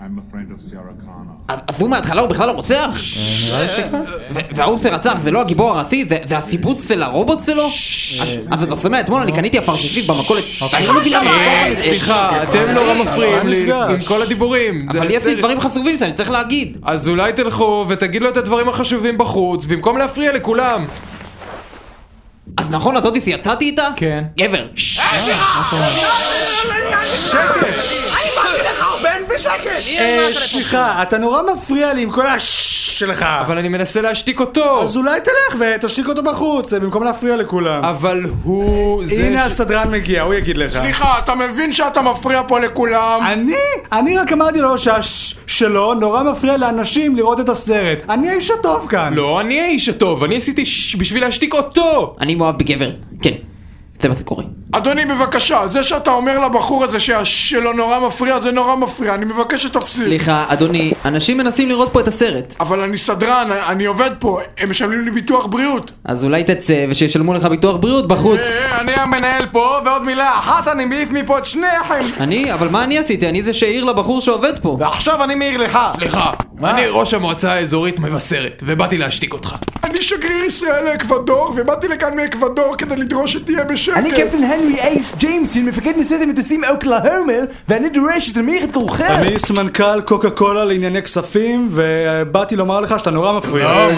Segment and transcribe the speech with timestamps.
[0.00, 1.36] I'm a friend of Sierra Connor.
[1.48, 2.98] אז אז הוא מההתחלה הוא בכלל לא רוצח?
[4.34, 6.04] ו- וההוא שרצח זה לא הגיבור הראשי?
[6.24, 7.66] זה הסיבוץ של הרובוט שלו?
[8.50, 10.44] אז- אתה שומע, אתמול אני קניתי אפרספית במכולת,
[10.74, 11.00] אני לא.
[11.30, 13.72] אה, סליחה, אתם נורא מפריעים לי?
[13.72, 14.86] עם כל הדיבורים.
[14.90, 16.76] אבל יש לי דברים חשובים שאני צריך להגיד.
[16.82, 20.84] אז אולי תלכו ותגידו את הדברים החשובים בחוץ, במקום להפריע לכולם.
[22.56, 23.88] אז נכון אז אודיס יצאתי איתה?
[23.96, 24.24] כן.
[24.38, 24.66] גבר.
[29.98, 33.22] אה, סליחה, אתה נורא מפריע לי עם כל הש שלך.
[33.22, 34.82] אבל אני מנסה להשתיק אותו.
[34.82, 37.84] אז אולי תלך ותשתיק אותו בחוץ, אה, במקום להפריע לכולם.
[37.84, 39.06] אבל הוא...
[39.06, 40.72] זה הנה ש- הסדרן מגיע, הוא יגיד לך.
[40.72, 43.20] סליחה, אתה מבין שאתה מפריע פה לכולם?
[43.32, 43.54] אני?
[43.92, 47.98] אני רק אמרתי לו שהש שלו נורא מפריע לאנשים לראות את הסרט.
[48.10, 49.14] אני האיש הטוב כאן.
[49.14, 52.14] לא, אני האיש הטוב, אני עשיתי שש בשביל להשתיק אותו!
[52.20, 52.90] אני מאוהב בגבר.
[53.22, 53.30] כן.
[54.00, 54.44] זה מה שקורה.
[54.72, 59.62] אדוני, בבקשה, זה שאתה אומר לבחור הזה שהשלו נורא מפריע, זה נורא מפריע, אני מבקש
[59.62, 60.04] שתפסיק.
[60.04, 62.54] סליחה, אדוני, אנשים מנסים לראות פה את הסרט.
[62.60, 65.90] אבל אני סדרן, אני עובד פה, הם משלמים לי ביטוח בריאות.
[66.04, 68.40] אז אולי תצא ושישלמו לך ביטוח בריאות בחוץ.
[68.40, 72.00] אה, אני המנהל פה, ועוד מילה אחת אני מעיף מפה את שניכם!
[72.20, 72.54] אני?
[72.54, 73.28] אבל מה אני עשיתי?
[73.28, 74.76] אני זה שהעיר לבחור שעובד פה.
[74.80, 75.78] ועכשיו אני מעיר לך!
[75.96, 76.30] סליחה,
[76.64, 79.54] אני ראש המועצה האזורית מבשרת, ובאתי להשתיק אותך.
[79.84, 83.96] אני שגריר ישראל לאקוודור, ובאתי לכאן מאקוודור כדי לדרוש שתהיה בשקט.
[83.96, 87.32] אני קפטן הנרי אייס ג'יימסון, מפקד מסעד המטוסים אוקלהומה,
[87.68, 89.04] ואני דורש שתנמיך את קולכם!
[89.04, 93.88] אני סמנכ"ל קוקה קולה לענייני כספים, ובאתי לומר לך שאתה נורא מפריע.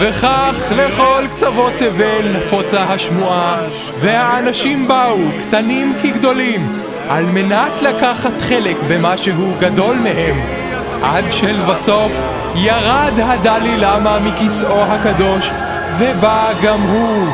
[0.00, 3.66] וכך לכל קצוות תבל נפוצה השמועה,
[3.98, 6.72] והאנשים באו, קטנים כגדולים,
[7.08, 10.59] על מנת לקחת חלק במה שהוא גדול מהם,
[11.02, 15.50] עד שלבסוף ירד הדלי למה מכיסאו הקדוש,
[15.98, 17.26] ובא גם הוא.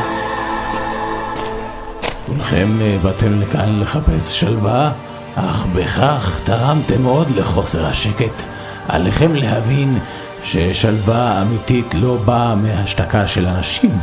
[2.27, 4.93] כולכם אה, באתם לכאן לחפש שלווה,
[5.35, 8.45] אך בכך תרמתם מאוד לחוסר השקט.
[8.89, 9.99] עליכם להבין
[10.45, 13.99] ששלווה אמיתית לא באה מהשתקה של אנשים,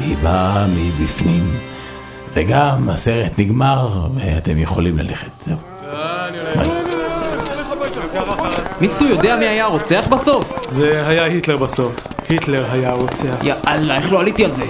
[0.00, 1.58] היא באה מבפנים.
[2.34, 5.30] וגם הסרט נגמר ואתם יכולים ללכת.
[5.46, 6.87] זהו.
[8.80, 10.52] מישהו יודע מי היה הרוצח בסוף?
[10.68, 12.06] זה היה היטלר בסוף.
[12.28, 13.36] היטלר היה הרוצח.
[13.42, 14.64] יאללה, איך לא עליתי על זה?